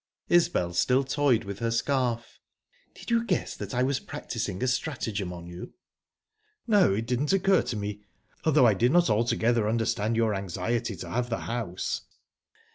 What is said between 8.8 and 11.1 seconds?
not altogether understand your anxiety to